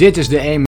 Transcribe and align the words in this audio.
Dit 0.00 0.16
is 0.16 0.28
de 0.28 0.38
1 0.38 0.62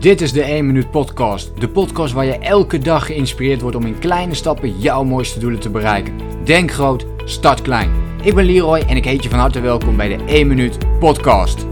Dit 0.00 0.20
is 0.20 0.32
de 0.32 0.42
1 0.42 0.66
minuut 0.66 0.90
podcast. 0.90 1.60
De 1.60 1.68
podcast 1.68 2.12
waar 2.12 2.24
je 2.24 2.38
elke 2.38 2.78
dag 2.78 3.06
geïnspireerd 3.06 3.60
wordt 3.60 3.76
om 3.76 3.86
in 3.86 3.98
kleine 3.98 4.34
stappen 4.34 4.78
jouw 4.78 5.04
mooiste 5.04 5.38
doelen 5.38 5.60
te 5.60 5.70
bereiken. 5.70 6.44
Denk 6.44 6.70
groot, 6.70 7.06
start 7.24 7.62
klein. 7.62 7.90
Ik 8.22 8.34
ben 8.34 8.44
Leroy 8.44 8.78
en 8.78 8.96
ik 8.96 9.04
heet 9.04 9.22
je 9.22 9.28
van 9.28 9.38
harte 9.38 9.60
welkom 9.60 9.96
bij 9.96 10.16
de 10.16 10.24
1 10.24 10.46
minuut 10.46 10.98
podcast. 10.98 11.66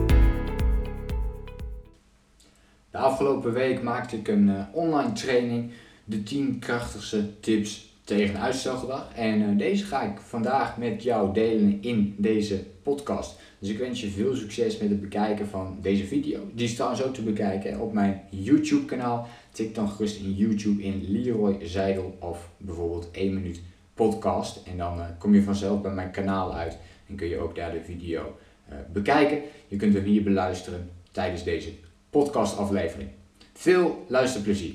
De 2.91 2.99
afgelopen 2.99 3.53
week 3.53 3.83
maakte 3.83 4.17
ik 4.17 4.29
een 4.29 4.49
uh, 4.49 4.63
online 4.73 5.13
training. 5.13 5.73
De 6.05 6.23
10 6.23 6.59
krachtigste 6.59 7.41
tips 7.41 7.92
tegen 8.05 8.41
uitstelgedrag. 8.41 9.13
En 9.15 9.41
uh, 9.41 9.59
deze 9.59 9.85
ga 9.85 10.03
ik 10.03 10.21
vandaag 10.21 10.77
met 10.77 11.03
jou 11.03 11.33
delen 11.33 11.79
in 11.81 12.15
deze 12.19 12.65
podcast. 12.83 13.41
Dus 13.59 13.69
ik 13.69 13.79
wens 13.79 14.01
je 14.01 14.09
veel 14.09 14.35
succes 14.35 14.79
met 14.79 14.89
het 14.89 15.01
bekijken 15.01 15.47
van 15.47 15.79
deze 15.81 16.05
video. 16.05 16.41
Die 16.55 16.65
is 16.65 16.75
trouwens 16.75 17.03
ook 17.03 17.15
te 17.15 17.23
bekijken 17.23 17.81
op 17.81 17.93
mijn 17.93 18.21
YouTube 18.31 18.85
kanaal. 18.85 19.29
Tik 19.51 19.75
dan 19.75 19.89
gerust 19.89 20.21
in 20.21 20.35
YouTube 20.35 20.83
in 20.83 21.05
Leroy 21.09 21.57
Zeidel 21.63 22.17
of 22.21 22.49
bijvoorbeeld 22.57 23.09
1 23.13 23.35
minuut 23.35 23.61
podcast. 23.95 24.67
En 24.67 24.77
dan 24.77 24.99
uh, 24.99 25.05
kom 25.19 25.35
je 25.35 25.43
vanzelf 25.43 25.81
bij 25.81 25.93
mijn 25.93 26.11
kanaal 26.11 26.55
uit 26.55 26.79
en 27.09 27.15
kun 27.17 27.29
je 27.29 27.39
ook 27.39 27.55
daar 27.55 27.73
de 27.73 27.83
video 27.85 28.37
uh, 28.69 28.75
bekijken. 28.93 29.41
Je 29.69 29.77
kunt 29.77 29.95
hem 29.95 30.05
hier 30.05 30.23
beluisteren 30.23 30.91
tijdens 31.11 31.45
deze 31.45 31.71
podcast 32.11 32.57
aflevering. 32.57 33.09
Veel 33.53 34.05
luisterplezier. 34.09 34.75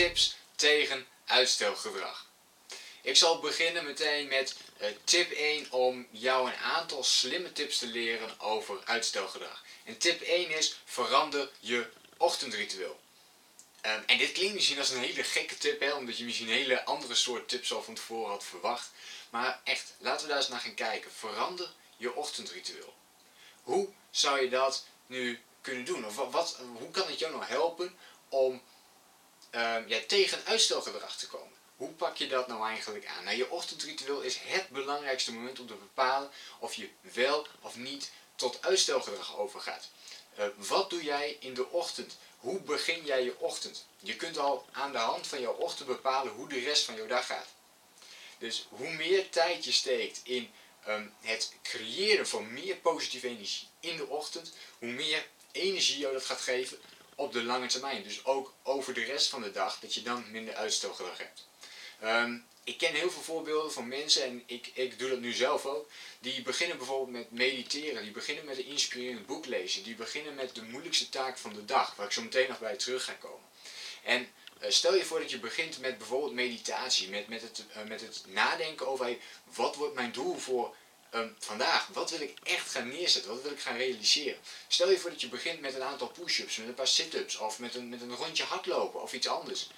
Tips 0.00 0.36
tegen 0.56 1.06
uitstelgedrag. 1.26 2.26
Ik 3.02 3.16
zal 3.16 3.38
beginnen 3.38 3.84
meteen 3.84 4.28
met 4.28 4.56
uh, 4.80 4.86
tip 5.04 5.30
1 5.30 5.72
om 5.72 6.06
jou 6.10 6.48
een 6.48 6.56
aantal 6.56 7.04
slimme 7.04 7.52
tips 7.52 7.78
te 7.78 7.86
leren 7.86 8.40
over 8.40 8.80
uitstelgedrag. 8.84 9.64
En 9.84 9.98
tip 9.98 10.20
1 10.20 10.50
is 10.50 10.80
verander 10.84 11.50
je 11.58 11.86
ochtendritueel. 12.16 13.00
Um, 13.86 14.02
en 14.06 14.18
dit 14.18 14.32
klinkt 14.32 14.54
misschien 14.54 14.78
als 14.78 14.90
een 14.90 15.00
hele 15.00 15.24
gekke 15.24 15.58
tip, 15.58 15.80
hè, 15.80 15.92
omdat 15.92 16.18
je 16.18 16.24
misschien 16.24 16.48
een 16.48 16.54
hele 16.54 16.84
andere 16.84 17.14
soort 17.14 17.48
tips 17.48 17.72
al 17.72 17.82
van 17.82 17.94
tevoren 17.94 18.30
had 18.30 18.44
verwacht. 18.44 18.90
Maar 19.30 19.60
echt, 19.64 19.94
laten 19.98 20.22
we 20.22 20.28
daar 20.28 20.40
eens 20.40 20.48
naar 20.48 20.60
gaan 20.60 20.74
kijken. 20.74 21.10
Verander 21.12 21.72
je 21.96 22.14
ochtendritueel. 22.14 22.94
Hoe 23.62 23.88
zou 24.10 24.40
je 24.40 24.48
dat 24.50 24.86
nu 25.06 25.40
kunnen 25.60 25.84
doen? 25.84 26.06
Of 26.06 26.14
wat, 26.14 26.58
hoe 26.78 26.90
kan 26.90 27.06
het 27.06 27.18
jou 27.18 27.32
nou 27.32 27.44
helpen 27.44 27.98
om 28.28 28.62
um, 29.50 29.88
ja, 29.88 29.98
tegen 30.06 30.44
uitstelgedrag 30.44 31.16
te 31.16 31.26
komen? 31.26 31.58
Hoe 31.76 31.90
pak 31.90 32.16
je 32.16 32.28
dat 32.28 32.46
nou 32.46 32.66
eigenlijk 32.66 33.06
aan? 33.06 33.24
Nou, 33.24 33.36
je 33.36 33.50
ochtendritueel 33.50 34.20
is 34.20 34.36
het 34.36 34.68
belangrijkste 34.68 35.32
moment 35.32 35.60
om 35.60 35.66
te 35.66 35.74
bepalen 35.74 36.30
of 36.58 36.74
je 36.74 36.88
wel 37.00 37.46
of 37.60 37.76
niet 37.76 38.10
tot 38.34 38.62
uitstelgedrag 38.62 39.36
overgaat. 39.36 39.88
Uh, 40.38 40.44
wat 40.56 40.90
doe 40.90 41.02
jij 41.02 41.36
in 41.40 41.54
de 41.54 41.68
ochtend? 41.68 42.16
Hoe 42.38 42.60
begin 42.60 43.04
jij 43.04 43.24
je 43.24 43.38
ochtend? 43.38 43.86
Je 43.98 44.16
kunt 44.16 44.38
al 44.38 44.66
aan 44.72 44.92
de 44.92 44.98
hand 44.98 45.26
van 45.26 45.40
jouw 45.40 45.52
ochtend 45.52 45.88
bepalen 45.88 46.32
hoe 46.32 46.48
de 46.48 46.60
rest 46.60 46.84
van 46.84 46.94
jouw 46.94 47.06
dag 47.06 47.26
gaat. 47.26 47.48
Dus 48.38 48.66
hoe 48.68 48.90
meer 48.90 49.28
tijd 49.28 49.64
je 49.64 49.72
steekt 49.72 50.20
in 50.22 50.50
um, 50.88 51.14
het 51.20 51.52
creëren 51.62 52.28
van 52.28 52.52
meer 52.52 52.76
positieve 52.76 53.28
energie 53.28 53.68
in 53.80 53.96
de 53.96 54.06
ochtend, 54.06 54.52
hoe 54.78 54.88
meer 54.88 55.26
energie 55.52 55.98
jou 55.98 56.12
dat 56.12 56.24
gaat 56.24 56.40
geven 56.40 56.78
op 57.20 57.32
de 57.32 57.42
lange 57.42 57.66
termijn. 57.66 58.02
Dus 58.02 58.24
ook 58.24 58.54
over 58.62 58.94
de 58.94 59.04
rest 59.04 59.28
van 59.28 59.42
de 59.42 59.50
dag, 59.50 59.78
dat 59.78 59.94
je 59.94 60.02
dan 60.02 60.30
minder 60.30 60.54
uitstelgedrag 60.54 61.18
hebt. 61.18 61.46
Um, 62.04 62.46
ik 62.64 62.78
ken 62.78 62.94
heel 62.94 63.10
veel 63.10 63.22
voorbeelden 63.22 63.72
van 63.72 63.88
mensen, 63.88 64.22
en 64.24 64.42
ik, 64.46 64.70
ik 64.74 64.98
doe 64.98 65.08
dat 65.10 65.20
nu 65.20 65.32
zelf 65.32 65.66
ook, 65.66 65.90
die 66.18 66.42
beginnen 66.42 66.76
bijvoorbeeld 66.76 67.10
met 67.10 67.30
mediteren, 67.30 68.02
die 68.02 68.12
beginnen 68.12 68.44
met 68.44 68.58
een 68.58 68.66
inspirerend 68.66 69.26
boek 69.26 69.46
lezen, 69.46 69.82
die 69.82 69.94
beginnen 69.94 70.34
met 70.34 70.54
de 70.54 70.62
moeilijkste 70.62 71.08
taak 71.08 71.38
van 71.38 71.52
de 71.52 71.64
dag, 71.64 71.94
waar 71.96 72.06
ik 72.06 72.12
zo 72.12 72.22
meteen 72.22 72.48
nog 72.48 72.58
bij 72.58 72.76
terug 72.76 73.04
ga 73.04 73.12
komen. 73.12 73.48
En 74.02 74.28
uh, 74.62 74.70
stel 74.70 74.94
je 74.94 75.04
voor 75.04 75.20
dat 75.20 75.30
je 75.30 75.38
begint 75.38 75.80
met 75.80 75.98
bijvoorbeeld 75.98 76.32
meditatie, 76.32 77.08
met, 77.08 77.28
met, 77.28 77.42
het, 77.42 77.64
uh, 77.76 77.82
met 77.82 78.00
het 78.00 78.24
nadenken 78.26 78.86
over 78.86 79.16
wat 79.44 79.76
wordt 79.76 79.94
mijn 79.94 80.12
doel 80.12 80.36
voor 80.36 80.74
um, 81.14 81.36
vandaag? 81.38 81.86
Wat 81.92 82.10
wil 82.10 82.20
ik 82.20 82.38
echt 82.42 82.70
gaan 82.70 82.88
neerzetten? 82.88 83.30
Wat 83.30 83.42
wil 83.42 83.52
ik 83.52 83.60
gaan 83.60 83.76
realiseren? 83.76 84.40
Stel 84.68 84.90
je 84.90 84.98
voor 84.98 85.10
dat 85.10 85.20
je 85.20 85.28
begint 85.28 85.60
met 85.60 85.74
een 85.74 85.82
aantal 85.82 86.08
push-ups, 86.08 86.56
met 86.56 86.68
een 86.68 86.74
paar 86.74 86.86
sit-ups 86.86 87.36
of 87.36 87.58
met 87.58 87.74
een, 87.74 87.88
met 87.88 88.00
een 88.00 88.16
rondje 88.16 88.44
hardlopen 88.44 89.02
of 89.02 89.12
iets 89.12 89.28
anders. 89.28 89.68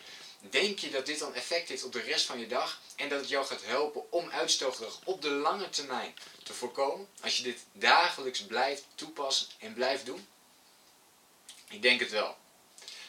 Denk 0.50 0.78
je 0.78 0.91
dat 0.91 1.06
dit 1.06 1.19
dan 1.19 1.34
effect 1.34 1.69
heeft 1.69 1.84
op 1.84 1.92
de 1.92 2.00
rest 2.00 2.26
van 2.26 2.38
je 2.38 2.47
dag 2.47 2.81
en 2.97 3.09
dat 3.09 3.21
het 3.21 3.28
jou 3.28 3.47
gaat 3.47 3.65
helpen 3.65 4.12
om 4.12 4.31
uitstelgedrag 4.31 5.00
op 5.04 5.22
de 5.22 5.31
lange 5.31 5.69
termijn 5.69 6.15
te 6.42 6.54
voorkomen? 6.54 7.09
Als 7.21 7.37
je 7.37 7.42
dit 7.42 7.59
dagelijks 7.72 8.42
blijft 8.42 8.84
toepassen 8.94 9.47
en 9.59 9.75
blijft 9.75 10.06
doen? 10.06 10.26
Ik 11.69 11.82
denk 11.82 12.00
het 12.00 12.10
wel. 12.10 12.37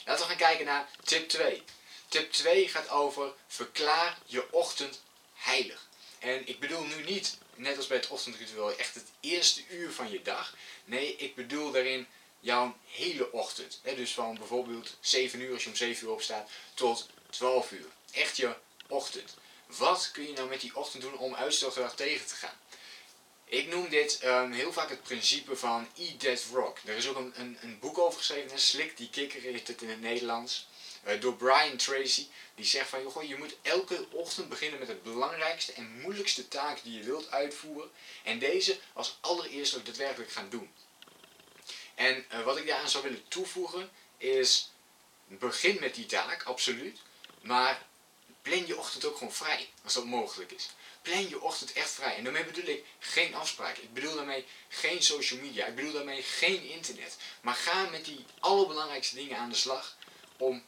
Laten 0.05 0.23
we 0.23 0.29
gaan 0.29 0.37
kijken 0.37 0.65
naar 0.65 0.89
tip 1.03 1.29
2. 1.29 1.63
Tip 2.07 2.31
2 2.31 2.67
gaat 2.67 2.89
over 2.89 3.33
verklaar 3.47 4.17
je 4.25 4.51
ochtend 4.51 5.01
heilig. 5.33 5.87
En 6.19 6.47
ik 6.47 6.59
bedoel 6.59 6.83
nu 6.83 7.03
niet, 7.03 7.37
net 7.55 7.77
als 7.77 7.87
bij 7.87 7.97
het 7.97 8.07
ochtendritueel, 8.07 8.77
echt 8.77 8.95
het 8.95 9.07
eerste 9.19 9.61
uur 9.69 9.91
van 9.91 10.11
je 10.11 10.21
dag. 10.21 10.55
Nee, 10.85 11.15
ik 11.15 11.35
bedoel 11.35 11.71
daarin 11.71 12.07
jouw 12.39 12.77
hele 12.87 13.31
ochtend. 13.31 13.79
Dus 13.95 14.13
van 14.13 14.35
bijvoorbeeld 14.37 14.95
7 14.99 15.41
uur 15.41 15.53
als 15.53 15.63
je 15.63 15.69
om 15.69 15.75
7 15.75 16.05
uur 16.05 16.13
opstaat 16.13 16.49
tot 16.73 17.09
12 17.29 17.71
uur. 17.71 17.85
Echt 18.11 18.37
je 18.37 18.55
ochtend. 18.87 19.33
Wat 19.65 20.09
kun 20.11 20.27
je 20.27 20.33
nou 20.33 20.49
met 20.49 20.61
die 20.61 20.75
ochtend 20.75 21.03
doen 21.03 21.17
om 21.17 21.35
uitstelgedrag 21.35 21.95
tegen 21.95 22.27
te 22.27 22.35
gaan? 22.35 22.57
Ik 23.53 23.67
noem 23.67 23.89
dit 23.89 24.23
um, 24.23 24.51
heel 24.51 24.73
vaak 24.73 24.89
het 24.89 25.03
principe 25.03 25.55
van 25.55 25.87
Eat 25.97 26.19
That 26.19 26.43
Rock. 26.53 26.77
Er 26.85 26.95
is 26.95 27.07
ook 27.07 27.15
een, 27.15 27.33
een, 27.35 27.57
een 27.61 27.79
boek 27.79 27.97
over 27.97 28.17
geschreven, 28.17 28.59
Slik 28.59 28.97
die 28.97 29.09
kikker 29.09 29.41
heet 29.41 29.67
het 29.67 29.81
in 29.81 29.89
het 29.89 30.01
Nederlands. 30.01 30.67
Uh, 31.07 31.21
door 31.21 31.35
Brian 31.35 31.77
Tracy. 31.77 32.27
Die 32.55 32.65
zegt 32.65 32.89
van, 32.89 33.01
joh, 33.01 33.23
je 33.23 33.37
moet 33.37 33.55
elke 33.61 34.05
ochtend 34.11 34.49
beginnen 34.49 34.79
met 34.79 34.87
het 34.87 35.03
belangrijkste 35.03 35.73
en 35.73 36.01
moeilijkste 36.01 36.47
taak 36.47 36.83
die 36.83 36.97
je 36.97 37.03
wilt 37.03 37.31
uitvoeren. 37.31 37.91
En 38.23 38.39
deze 38.39 38.79
als 38.93 39.17
allereerst 39.21 39.75
ook 39.75 39.85
daadwerkelijk 39.85 40.31
gaan 40.31 40.49
doen. 40.49 40.71
En 41.95 42.25
uh, 42.31 42.43
wat 42.43 42.57
ik 42.57 42.67
daaraan 42.67 42.89
zou 42.89 43.03
willen 43.03 43.27
toevoegen 43.27 43.89
is, 44.17 44.71
begin 45.27 45.77
met 45.79 45.95
die 45.95 46.05
taak, 46.05 46.43
absoluut. 46.43 46.99
Maar 47.41 47.85
plan 48.41 48.67
je 48.67 48.77
ochtend 48.77 49.05
ook 49.05 49.17
gewoon 49.17 49.33
vrij, 49.33 49.69
als 49.83 49.93
dat 49.93 50.05
mogelijk 50.05 50.51
is. 50.51 50.69
Plan 51.03 51.29
je 51.29 51.41
ochtend 51.41 51.73
echt 51.73 51.91
vrij. 51.91 52.15
En 52.15 52.23
daarmee 52.23 52.45
bedoel 52.45 52.67
ik 52.67 52.85
geen 52.99 53.35
afspraak. 53.35 53.77
Ik 53.77 53.93
bedoel 53.93 54.15
daarmee 54.15 54.45
geen 54.69 55.03
social 55.03 55.39
media. 55.39 55.65
Ik 55.65 55.75
bedoel 55.75 55.91
daarmee 55.91 56.23
geen 56.23 56.69
internet. 56.69 57.17
Maar 57.41 57.55
ga 57.55 57.89
met 57.89 58.05
die 58.05 58.25
allerbelangrijkste 58.39 59.15
dingen 59.15 59.37
aan 59.37 59.49
de 59.49 59.55
slag 59.55 59.97
om 60.37 60.63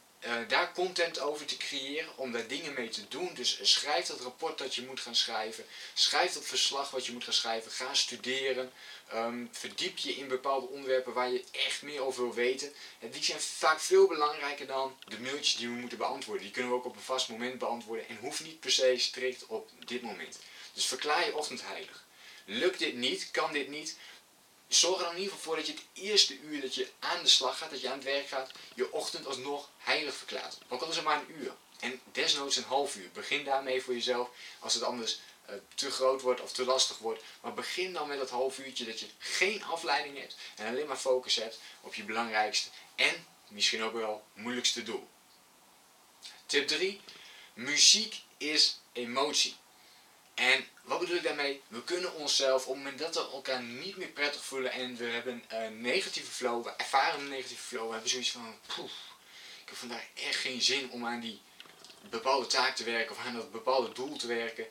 daar 0.48 0.72
content 0.74 1.20
over 1.20 1.46
te 1.46 1.58
creëren, 1.58 2.18
om 2.18 2.32
daar 2.32 2.48
dingen 2.48 2.74
mee 2.74 2.90
te 2.90 3.08
doen. 3.08 3.34
Dus 3.34 3.60
schrijf 3.62 4.06
dat 4.06 4.20
rapport 4.20 4.58
dat 4.58 4.76
je 4.76 4.82
moet 4.82 5.00
gaan 5.00 5.16
schrijven. 5.16 5.66
Schrijf 5.94 6.34
dat 6.34 6.46
verslag 6.46 6.90
wat 6.90 7.06
je 7.06 7.12
moet 7.12 7.24
gaan 7.24 7.34
schrijven. 7.34 7.72
Ga 7.72 7.94
studeren. 7.94 8.72
Um, 9.14 9.50
verdiep 9.52 9.98
je 9.98 10.16
in 10.16 10.28
bepaalde 10.28 10.68
onderwerpen 10.68 11.14
waar 11.14 11.32
je 11.32 11.44
echt 11.52 11.82
meer 11.82 12.02
over 12.02 12.24
wil 12.24 12.34
weten. 12.34 12.74
En 13.00 13.10
die 13.10 13.24
zijn 13.24 13.42
vaak 13.42 13.80
veel 13.80 14.08
belangrijker 14.08 14.68
dan 14.68 14.98
de 15.08 15.20
mailtjes 15.20 15.56
die 15.56 15.68
we 15.68 15.74
moeten 15.74 15.98
beantwoorden. 15.98 16.44
Die 16.44 16.52
kunnen 16.52 16.72
we 16.72 16.78
ook 16.78 16.86
op 16.86 16.96
een 16.96 17.02
vast 17.02 17.30
moment 17.30 17.60
beantwoorden 17.60 18.08
en 18.08 18.18
hoeft 18.18 18.44
niet 18.44 18.60
per 18.60 18.72
se 18.72 18.96
strikt 18.98 19.46
op 19.46 19.70
dit 19.86 20.02
moment. 20.02 20.40
Dus 20.74 20.86
verklaar 20.86 21.26
je 21.26 21.36
ochtend 21.36 21.62
heilig. 21.66 22.04
Lukt 22.46 22.80
dit 22.80 22.96
niet, 22.96 23.32
kan 23.32 23.54
dit 23.54 23.68
niet, 23.68 23.98
zorg 24.68 24.98
er 24.98 25.04
dan 25.04 25.14
in 25.14 25.20
ieder 25.22 25.34
geval 25.34 25.46
voor 25.46 25.56
dat 25.56 25.68
je 25.68 25.74
het 25.74 25.84
eerste 25.94 26.40
uur 26.40 26.62
dat 26.62 26.76
je 26.76 26.90
aan 27.00 27.24
de 27.24 27.30
slag 27.30 27.58
gaat, 27.58 27.70
dat 27.70 27.82
je 27.82 27.88
aan 27.90 27.98
het 27.98 28.04
werk 28.04 28.28
gaat, 28.28 28.52
je 28.76 28.92
ochtend 28.92 29.28
alsnog 29.28 29.70
heilig 29.78 30.16
verklaart. 30.16 30.58
Ook 30.68 30.82
al 30.82 30.90
is 30.90 30.96
het 30.96 31.06
maar 31.06 31.20
een 31.22 31.42
uur. 31.42 31.54
En 31.80 32.02
desnoods 32.12 32.56
een 32.56 32.64
half 32.64 32.96
uur. 32.96 33.10
Begin 33.12 33.44
daarmee 33.44 33.82
voor 33.82 33.94
jezelf. 33.94 34.30
Als 34.60 34.74
het 34.74 34.84
anders 34.84 35.20
uh, 35.50 35.56
te 35.76 35.92
groot 35.92 36.22
wordt 36.22 36.42
of 36.42 36.52
te 36.52 36.66
lastig 36.66 36.98
wordt. 36.98 37.24
Maar 37.42 37.54
begin 37.54 37.94
dan 37.94 38.08
met 38.08 38.18
dat 38.18 38.30
half 38.30 38.58
uurtje 38.60 38.86
dat 38.86 39.00
je 39.00 39.08
geen 39.18 39.64
afleiding 39.64 40.18
hebt. 40.18 40.36
En 40.56 40.68
alleen 40.68 40.88
maar 40.88 40.98
focus 40.98 41.36
hebt 41.36 41.60
op 41.82 41.94
je 41.94 42.04
belangrijkste 42.04 42.70
en 42.96 43.26
misschien 43.48 43.84
ook 43.84 43.94
wel 43.94 44.24
moeilijkste 44.34 44.84
doel. 44.84 45.08
Tip 46.46 46.68
3. 46.68 47.02
Muziek 47.54 48.22
is 48.38 48.80
emotie. 48.94 49.56
En 50.36 50.68
wat 50.84 51.00
bedoel 51.00 51.16
ik 51.16 51.24
daarmee? 51.24 51.62
We 51.68 51.84
kunnen 51.84 52.14
onszelf, 52.14 52.68
op 52.68 52.74
het 52.74 52.84
moment 52.84 53.00
dat 53.00 53.14
we 53.14 53.32
elkaar 53.32 53.64
niet 53.64 53.98
meer 53.98 54.08
prettig 54.08 54.44
voelen 54.44 54.72
en 54.72 54.96
we 54.96 55.06
hebben 55.06 55.44
een 55.48 55.82
negatieve 55.82 56.32
flow, 56.32 56.64
we 56.64 56.74
ervaren 56.78 57.20
een 57.20 57.30
negatieve 57.30 57.64
flow, 57.64 57.86
we 57.86 57.92
hebben 57.92 58.10
zoiets 58.10 58.32
van, 58.32 58.60
poef, 58.76 58.92
ik 59.62 59.70
heb 59.70 59.76
vandaag 59.78 60.06
echt 60.14 60.36
geen 60.36 60.62
zin 60.62 60.92
om 60.92 61.06
aan 61.06 61.20
die 61.20 61.42
bepaalde 62.10 62.48
taak 62.48 62.76
te 62.76 62.84
werken 62.84 63.12
of 63.16 63.26
aan 63.26 63.36
dat 63.36 63.52
bepaalde 63.52 63.92
doel 63.92 64.18
te 64.18 64.28
werken, 64.28 64.66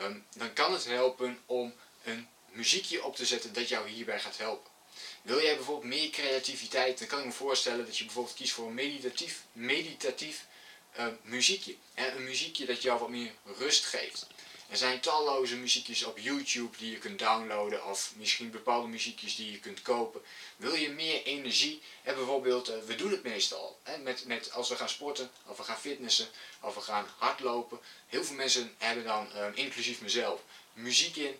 um, 0.00 0.26
dan 0.36 0.52
kan 0.52 0.72
het 0.72 0.84
helpen 0.84 1.42
om 1.46 1.74
een 2.04 2.28
muziekje 2.46 3.04
op 3.04 3.16
te 3.16 3.26
zetten 3.26 3.52
dat 3.52 3.68
jou 3.68 3.88
hierbij 3.88 4.20
gaat 4.20 4.38
helpen. 4.38 4.70
Wil 5.22 5.42
jij 5.42 5.56
bijvoorbeeld 5.56 5.94
meer 5.94 6.10
creativiteit, 6.10 6.98
dan 6.98 7.08
kan 7.08 7.18
ik 7.18 7.24
me 7.24 7.32
voorstellen 7.32 7.86
dat 7.86 7.98
je 7.98 8.04
bijvoorbeeld 8.04 8.36
kiest 8.36 8.52
voor 8.52 8.66
een 8.66 8.74
meditatief, 8.74 9.42
meditatief 9.52 10.46
een 10.92 11.18
muziekje. 11.22 11.76
En 11.94 12.16
een 12.16 12.24
muziekje 12.24 12.66
dat 12.66 12.82
jou 12.82 13.00
wat 13.00 13.08
meer 13.08 13.32
rust 13.58 13.84
geeft. 13.84 14.26
Er 14.70 14.76
zijn 14.76 15.00
talloze 15.00 15.56
muziekjes 15.56 16.04
op 16.04 16.18
YouTube 16.18 16.76
die 16.76 16.90
je 16.90 16.98
kunt 16.98 17.18
downloaden 17.18 17.84
of 17.84 18.12
misschien 18.16 18.50
bepaalde 18.50 18.88
muziekjes 18.88 19.36
die 19.36 19.50
je 19.52 19.58
kunt 19.58 19.82
kopen. 19.82 20.20
Wil 20.56 20.74
je 20.74 20.90
meer 20.90 21.22
energie? 21.22 21.82
En 22.02 22.14
bijvoorbeeld, 22.14 22.70
uh, 22.70 22.74
we 22.86 22.94
doen 22.94 23.10
het 23.10 23.22
meestal 23.22 23.78
hè, 23.82 23.98
met, 23.98 24.24
met 24.26 24.52
als 24.52 24.68
we 24.68 24.76
gaan 24.76 24.88
sporten 24.88 25.30
of 25.46 25.56
we 25.56 25.62
gaan 25.62 25.78
fitnessen 25.78 26.28
of 26.60 26.74
we 26.74 26.80
gaan 26.80 27.06
hardlopen. 27.18 27.80
Heel 28.06 28.24
veel 28.24 28.34
mensen 28.34 28.74
hebben 28.78 29.04
dan, 29.04 29.28
uh, 29.34 29.46
inclusief 29.54 30.00
mezelf, 30.00 30.40
muziek 30.72 31.16
in. 31.16 31.36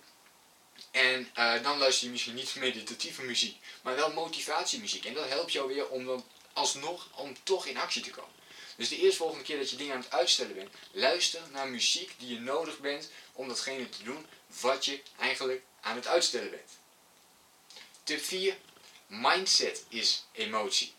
En 0.90 1.30
dan 1.62 1.78
luister 1.78 2.04
je 2.04 2.12
misschien 2.12 2.34
niet 2.34 2.54
meditatieve 2.66 3.22
muziek, 3.22 3.56
maar 3.82 3.96
wel 3.96 4.12
motivatiemuziek. 4.12 5.04
En 5.04 5.14
dat 5.14 5.28
helpt 5.28 5.52
jou 5.52 5.68
weer 5.68 5.88
om 5.88 6.06
dan 6.06 6.24
alsnog 6.52 7.08
om 7.14 7.36
toch 7.42 7.66
in 7.66 7.76
actie 7.76 8.02
te 8.02 8.10
komen. 8.10 8.39
Dus 8.80 8.88
de 8.88 8.98
eerste 8.98 9.16
volgende 9.16 9.44
keer 9.44 9.58
dat 9.58 9.70
je 9.70 9.76
dingen 9.76 9.94
aan 9.94 10.00
het 10.00 10.12
uitstellen 10.12 10.54
bent, 10.54 10.74
luister 10.90 11.42
naar 11.50 11.68
muziek 11.68 12.14
die 12.18 12.34
je 12.34 12.40
nodig 12.40 12.78
bent 12.78 13.10
om 13.32 13.48
datgene 13.48 13.88
te 13.88 14.02
doen 14.02 14.26
wat 14.60 14.84
je 14.84 15.02
eigenlijk 15.18 15.62
aan 15.80 15.96
het 15.96 16.06
uitstellen 16.06 16.50
bent. 16.50 16.70
Tip 18.02 18.24
4. 18.24 18.56
Mindset 19.06 19.84
is 19.88 20.24
emotie. 20.32 20.94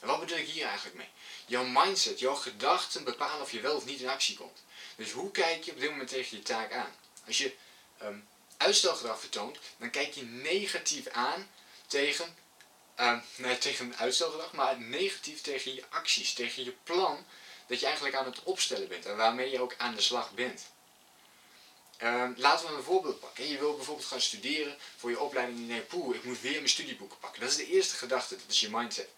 En 0.00 0.06
wat 0.06 0.20
bedoel 0.20 0.36
ik 0.36 0.48
hier 0.48 0.66
eigenlijk 0.66 0.96
mee? 0.96 1.08
Jouw 1.46 1.64
mindset, 1.64 2.18
jouw 2.18 2.34
gedachten 2.34 3.04
bepalen 3.04 3.42
of 3.42 3.52
je 3.52 3.60
wel 3.60 3.76
of 3.76 3.84
niet 3.84 4.00
in 4.00 4.08
actie 4.08 4.36
komt. 4.36 4.64
Dus 4.96 5.10
hoe 5.10 5.30
kijk 5.30 5.64
je 5.64 5.70
op 5.72 5.80
dit 5.80 5.90
moment 5.90 6.08
tegen 6.08 6.36
je 6.36 6.42
taak 6.42 6.72
aan? 6.72 6.94
Als 7.26 7.38
je 7.38 7.54
um, 8.02 8.28
uitstelgedrag 8.56 9.20
vertoont, 9.20 9.58
dan 9.76 9.90
kijk 9.90 10.14
je 10.14 10.22
negatief 10.22 11.08
aan 11.08 11.50
tegen 11.86 12.36
uh, 13.00 13.18
nee, 13.36 13.58
tegen 13.58 13.86
een 13.86 13.96
uitstelgedrag, 13.96 14.52
maar 14.52 14.80
negatief 14.80 15.40
tegen 15.40 15.74
je 15.74 15.84
acties, 15.88 16.32
tegen 16.32 16.64
je 16.64 16.74
plan 16.82 17.26
dat 17.66 17.80
je 17.80 17.86
eigenlijk 17.86 18.16
aan 18.16 18.24
het 18.24 18.42
opstellen 18.42 18.88
bent 18.88 19.06
en 19.06 19.16
waarmee 19.16 19.50
je 19.50 19.60
ook 19.60 19.74
aan 19.78 19.94
de 19.94 20.00
slag 20.00 20.32
bent. 20.32 20.62
Uh, 22.02 22.28
laten 22.36 22.68
we 22.68 22.74
een 22.74 22.82
voorbeeld 22.82 23.20
pakken. 23.20 23.48
Je 23.48 23.58
wil 23.58 23.76
bijvoorbeeld 23.76 24.06
gaan 24.06 24.20
studeren 24.20 24.76
voor 24.96 25.10
je 25.10 25.20
opleiding 25.20 25.68
denkt, 25.68 25.88
poeh, 25.88 26.16
ik 26.16 26.24
moet 26.24 26.40
weer 26.40 26.52
mijn 26.52 26.68
studieboeken 26.68 27.18
pakken. 27.18 27.40
Dat 27.40 27.50
is 27.50 27.56
de 27.56 27.66
eerste 27.66 27.96
gedachte, 27.96 28.36
dat 28.36 28.50
is 28.50 28.60
je 28.60 28.70
mindset. 28.70 29.08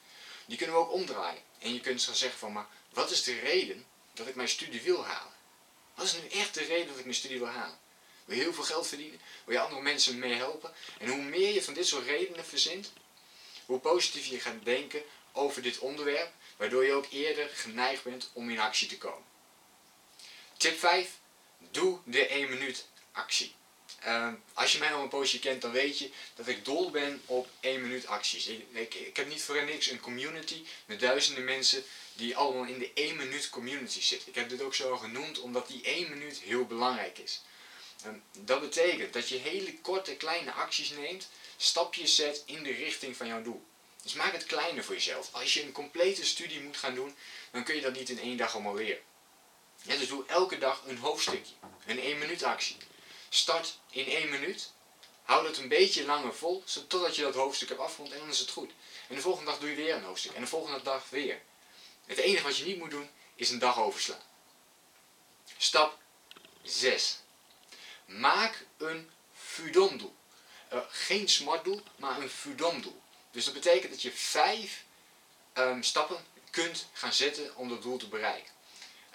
Die 0.46 0.56
kunnen 0.56 0.76
we 0.76 0.82
ook 0.82 0.92
omdraaien. 0.92 1.42
En 1.58 1.74
je 1.74 1.80
kunt 1.80 2.06
dan 2.06 2.14
zeggen 2.14 2.38
van, 2.38 2.52
maar 2.52 2.66
wat 2.92 3.10
is 3.10 3.22
de 3.22 3.38
reden 3.38 3.86
dat 4.12 4.26
ik 4.26 4.34
mijn 4.34 4.48
studie 4.48 4.80
wil 4.80 5.04
halen? 5.04 5.32
Wat 5.94 6.06
is 6.06 6.12
nu 6.12 6.28
echt 6.28 6.54
de 6.54 6.64
reden 6.64 6.86
dat 6.86 6.98
ik 6.98 7.04
mijn 7.04 7.16
studie 7.16 7.38
wil 7.38 7.48
halen? 7.48 7.78
Wil 8.24 8.36
je 8.36 8.42
heel 8.42 8.52
veel 8.52 8.64
geld 8.64 8.86
verdienen? 8.86 9.20
Wil 9.44 9.54
je 9.54 9.60
andere 9.60 9.82
mensen 9.82 10.18
mee 10.18 10.34
helpen? 10.34 10.74
En 10.98 11.08
hoe 11.08 11.22
meer 11.22 11.54
je 11.54 11.62
van 11.62 11.74
dit 11.74 11.86
soort 11.86 12.06
redenen 12.06 12.44
verzint, 12.44 12.92
hoe 13.66 13.78
positief 13.78 14.26
je 14.26 14.40
gaat 14.40 14.64
denken 14.64 15.02
over 15.32 15.62
dit 15.62 15.78
onderwerp, 15.78 16.32
waardoor 16.56 16.84
je 16.84 16.92
ook 16.92 17.06
eerder 17.10 17.48
geneigd 17.48 18.02
bent 18.02 18.30
om 18.32 18.50
in 18.50 18.58
actie 18.58 18.88
te 18.88 18.98
komen. 18.98 19.24
Tip 20.56 20.78
5. 20.78 21.10
Doe 21.70 21.98
de 22.04 22.26
1 22.26 22.48
minuut 22.48 22.86
actie. 23.12 23.54
Uh, 24.06 24.32
als 24.52 24.72
je 24.72 24.78
mij 24.78 24.92
al 24.92 25.02
een 25.02 25.08
poosje 25.08 25.38
kent, 25.38 25.62
dan 25.62 25.72
weet 25.72 25.98
je 25.98 26.10
dat 26.34 26.48
ik 26.48 26.64
dol 26.64 26.90
ben 26.90 27.22
op 27.26 27.48
1 27.60 27.82
minuut 27.82 28.06
acties. 28.06 28.46
Ik, 28.46 28.66
ik, 28.72 28.94
ik, 28.94 29.16
heb 29.16 29.28
niet 29.28 29.42
voor 29.42 29.64
niks 29.64 29.90
een 29.90 30.00
community 30.00 30.64
met 30.86 31.00
duizenden 31.00 31.44
mensen 31.44 31.84
die 32.12 32.36
allemaal 32.36 32.64
in 32.64 32.78
de 32.78 32.90
1 32.94 33.16
minuut 33.16 33.50
community 33.50 34.00
zitten. 34.00 34.28
Ik 34.28 34.34
heb 34.34 34.48
dit 34.48 34.62
ook 34.62 34.74
zo 34.74 34.96
genoemd 34.96 35.40
omdat 35.40 35.68
die 35.68 35.82
1 35.82 36.10
minuut 36.10 36.40
heel 36.40 36.66
belangrijk 36.66 37.18
is. 37.18 37.42
Dat 38.32 38.60
betekent 38.60 39.12
dat 39.12 39.28
je 39.28 39.36
hele 39.36 39.78
korte 39.80 40.16
kleine 40.16 40.52
acties 40.52 40.90
neemt 40.90 41.28
stapjes 41.56 42.16
zet 42.16 42.42
in 42.46 42.62
de 42.62 42.72
richting 42.72 43.16
van 43.16 43.26
jouw 43.26 43.42
doel. 43.42 43.64
Dus 44.02 44.12
maak 44.12 44.32
het 44.32 44.44
kleiner 44.44 44.84
voor 44.84 44.94
jezelf. 44.94 45.28
Als 45.32 45.54
je 45.54 45.62
een 45.62 45.72
complete 45.72 46.24
studie 46.24 46.60
moet 46.60 46.76
gaan 46.76 46.94
doen, 46.94 47.16
dan 47.50 47.64
kun 47.64 47.74
je 47.74 47.80
dat 47.80 47.92
niet 47.92 48.08
in 48.08 48.18
één 48.18 48.36
dag 48.36 48.54
allemaal. 48.54 48.78
Ja, 48.78 48.96
dus 49.82 50.08
doe 50.08 50.24
elke 50.26 50.58
dag 50.58 50.82
een 50.86 50.98
hoofdstukje, 50.98 51.54
een 51.86 52.00
1 52.00 52.18
minuut 52.18 52.42
actie. 52.42 52.76
Start 53.28 53.78
in 53.90 54.06
1 54.06 54.30
minuut, 54.30 54.70
hou 55.22 55.46
het 55.46 55.58
een 55.58 55.68
beetje 55.68 56.04
langer 56.04 56.34
vol, 56.34 56.64
totdat 56.88 57.16
je 57.16 57.22
dat 57.22 57.34
hoofdstuk 57.34 57.68
hebt 57.68 57.80
afgerond 57.80 58.12
en 58.12 58.18
dan 58.18 58.28
is 58.28 58.38
het 58.38 58.50
goed. 58.50 58.70
En 59.08 59.14
de 59.14 59.20
volgende 59.20 59.50
dag 59.50 59.60
doe 59.60 59.68
je 59.68 59.76
weer 59.76 59.94
een 59.94 60.04
hoofdstuk 60.04 60.32
en 60.32 60.40
de 60.40 60.46
volgende 60.46 60.82
dag 60.82 61.10
weer. 61.10 61.42
Het 62.06 62.18
enige 62.18 62.42
wat 62.42 62.56
je 62.56 62.64
niet 62.64 62.78
moet 62.78 62.90
doen, 62.90 63.10
is 63.34 63.50
een 63.50 63.58
dag 63.58 63.78
overslaan. 63.78 64.22
Stap 65.56 65.98
6. 66.62 67.18
Maak 68.18 68.64
een 68.76 69.10
FUDOM-doel. 69.34 70.14
Uh, 70.72 70.78
geen 70.88 71.28
doel, 71.62 71.82
maar 71.96 72.20
een 72.20 72.30
FUDOM-doel. 72.30 73.00
Dus 73.30 73.44
dat 73.44 73.54
betekent 73.54 73.92
dat 73.92 74.02
je 74.02 74.12
vijf 74.12 74.84
um, 75.54 75.82
stappen 75.82 76.24
kunt 76.50 76.86
gaan 76.92 77.12
zetten 77.12 77.56
om 77.56 77.68
dat 77.68 77.82
doel 77.82 77.96
te 77.96 78.08
bereiken. 78.08 78.52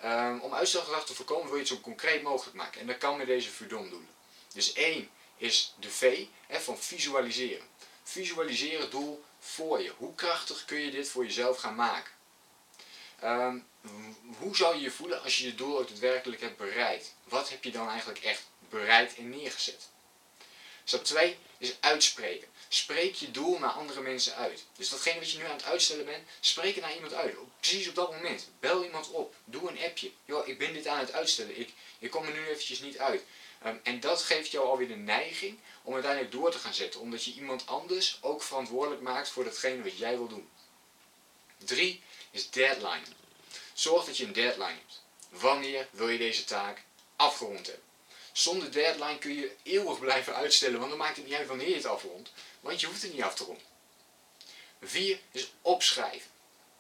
Um, 0.06 0.40
om 0.40 0.54
uitstelgedrag 0.54 1.06
te 1.06 1.14
voorkomen 1.14 1.46
wil 1.46 1.54
je 1.54 1.60
het 1.60 1.68
zo 1.68 1.80
concreet 1.80 2.24
mogelijk 2.24 2.58
maken. 2.58 2.82
En 2.82 2.88
dat 2.88 2.98
kan 2.98 3.18
met 3.18 3.28
deze 3.28 3.50
FUDOM-doelen. 3.50 4.10
Dus 4.54 4.74
één 4.74 5.10
is 5.38 5.74
de 5.80 5.92
V 5.92 6.26
hè, 6.48 6.60
van 6.60 6.78
visualiseren. 6.80 7.68
Visualiseer 8.04 8.80
het 8.80 8.92
doel 8.92 9.24
voor 9.40 9.82
je. 9.82 9.94
Hoe 9.98 10.16
krachtig 10.16 10.66
kun 10.66 10.80
je 10.80 10.92
dit 10.92 11.10
voor 11.10 11.24
jezelf 11.24 11.58
gaan 11.58 11.76
maken? 11.76 12.12
Um, 13.24 13.68
hoe 14.38 14.56
zou 14.56 14.76
je 14.76 14.82
je 14.82 14.92
voelen 14.92 15.24
als 15.24 15.38
je 15.38 15.46
je 15.46 15.56
doel 15.56 15.80
ook 15.80 15.88
daadwerkelijk 15.88 16.42
hebt 16.42 16.58
bereikt? 16.58 17.14
Wat 17.24 17.50
heb 17.50 17.64
je 17.64 17.72
dan 17.72 17.90
eigenlijk 17.90 18.20
echt 18.20 18.48
bereikt 18.70 19.16
en 19.16 19.30
neergezet? 19.30 19.90
Stap 20.84 21.04
2 21.04 21.38
is 21.58 21.74
uitspreken. 21.80 22.48
Spreek 22.68 23.16
je 23.16 23.32
doel 23.32 23.60
naar 23.60 23.70
andere 23.70 24.02
mensen 24.02 24.36
uit. 24.36 24.66
Dus 24.78 24.90
datgene 24.90 25.20
wat 25.20 25.32
je 25.32 25.38
nu 25.38 25.46
aan 25.46 25.56
het 25.56 25.64
uitstellen 25.64 26.06
bent, 26.06 26.28
spreek 26.40 26.76
het 26.76 26.84
naar 26.84 26.96
iemand 26.96 27.14
uit. 27.14 27.36
Precies 27.60 27.88
op 27.88 27.96
dat 27.96 28.12
moment. 28.12 28.48
Bel 28.60 28.84
iemand 28.84 29.10
op. 29.10 29.36
Doe 29.46 29.70
een 29.70 29.80
appje. 29.80 30.12
Joh, 30.26 30.48
ik 30.48 30.58
ben 30.58 30.74
dit 30.74 30.88
aan 30.88 31.00
het 31.00 31.12
uitstellen. 31.12 31.60
Ik, 31.60 31.74
ik 32.00 32.12
kom 32.12 32.26
er 32.26 32.32
nu 32.32 32.48
eventjes 32.48 32.80
niet 32.80 32.98
uit. 32.98 33.24
Ehm, 33.62 33.76
en 33.84 34.00
dat 34.00 34.22
geeft 34.22 34.52
jou 34.52 34.68
alweer 34.68 34.88
de 34.88 34.96
neiging 34.96 35.60
om 35.84 35.94
uiteindelijk 35.94 36.32
door 36.32 36.52
te 36.52 36.60
gaan 36.60 36.74
zetten. 36.74 37.00
Omdat 37.00 37.24
je 37.24 37.34
iemand 37.34 37.68
anders 37.68 38.18
ook 38.22 38.44
verantwoordelijk 38.44 39.02
maakt 39.02 39.30
voor 39.30 39.44
datgene 39.44 39.84
wat 39.84 39.98
jij 39.98 40.18
wil 40.18 40.28
doen. 40.28 40.50
3 41.58 42.04
is 42.32 42.50
deadline. 42.50 43.06
Zorg 43.74 44.06
dat 44.06 44.18
je 44.18 44.26
een 44.26 44.34
deadline 44.34 44.66
hebt. 44.66 45.02
Wanneer 45.30 45.88
wil 45.92 46.10
je 46.10 46.18
deze 46.18 46.44
taak 46.44 46.84
afgerond 47.16 47.66
hebben? 47.66 47.89
Zonder 48.40 48.72
deadline 48.72 49.18
kun 49.18 49.34
je 49.34 49.56
eeuwig 49.64 50.00
blijven 50.00 50.36
uitstellen, 50.36 50.78
want 50.78 50.90
dan 50.90 51.00
maakt 51.00 51.16
het 51.16 51.26
niet 51.26 51.36
uit 51.36 51.48
wanneer 51.48 51.70
je 51.70 51.76
het 51.76 51.86
afrondt, 51.86 52.32
want 52.60 52.80
je 52.80 52.88
hoeft 52.88 53.02
het 53.02 53.14
niet 53.14 53.22
af 53.22 53.36
te 53.36 53.44
ronden. 53.44 53.64
4 54.82 55.20
is 55.32 55.52
opschrijven. 55.62 56.30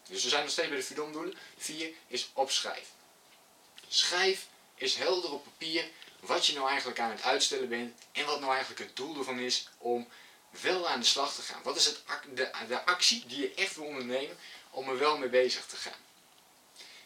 Dus 0.07 0.23
we 0.23 0.29
zijn 0.29 0.43
nog 0.43 0.51
steeds 0.51 0.67
bij 0.67 0.77
de 0.77 0.83
verdomdoelen. 0.83 1.37
4 1.57 1.91
is 2.07 2.29
opschrijven. 2.33 2.93
Schrijf 3.87 4.47
is 4.75 4.95
helder 4.95 5.31
op 5.31 5.43
papier 5.43 5.89
wat 6.19 6.45
je 6.45 6.53
nou 6.53 6.69
eigenlijk 6.69 6.99
aan 6.99 7.11
het 7.11 7.21
uitstellen 7.21 7.69
bent 7.69 7.97
en 8.11 8.25
wat 8.25 8.39
nou 8.39 8.51
eigenlijk 8.51 8.81
het 8.81 8.95
doel 8.95 9.17
ervan 9.17 9.39
is 9.39 9.67
om 9.77 10.07
wel 10.61 10.87
aan 10.87 10.99
de 10.99 11.05
slag 11.05 11.35
te 11.35 11.41
gaan. 11.41 11.63
Wat 11.63 11.75
is 11.75 11.85
het, 11.85 12.01
de, 12.33 12.51
de 12.67 12.85
actie 12.85 13.25
die 13.25 13.41
je 13.41 13.53
echt 13.53 13.75
wil 13.75 13.85
ondernemen 13.85 14.37
om 14.69 14.89
er 14.89 14.97
wel 14.97 15.17
mee 15.17 15.29
bezig 15.29 15.65
te 15.65 15.75
gaan. 15.75 16.01